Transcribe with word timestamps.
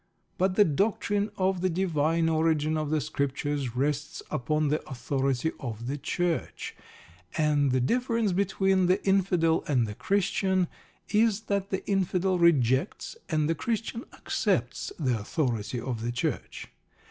But 0.39 0.55
the 0.55 0.65
doctrine 0.65 1.29
of 1.37 1.61
the 1.61 1.69
divine 1.69 2.27
origin 2.27 2.75
of 2.75 2.89
the 2.89 2.99
Scriptures 2.99 3.75
rests 3.75 4.23
upon 4.31 4.69
the 4.69 4.81
authority 4.89 5.51
of 5.59 5.85
the 5.85 5.95
Church; 5.99 6.75
and 7.37 7.69
the 7.71 7.79
difference 7.79 8.31
between 8.31 8.87
the 8.87 9.05
Infidel 9.05 9.63
and 9.67 9.85
the 9.85 9.93
Christian 9.93 10.67
is 11.09 11.41
that 11.41 11.69
the 11.69 11.87
Infidel 11.87 12.39
rejects 12.39 13.15
and 13.29 13.47
the 13.47 13.53
Christian 13.53 14.03
accepts 14.15 14.91
the 14.97 15.19
authority 15.19 15.79
of 15.79 16.01
the 16.01 16.11
Church. 16.11 16.69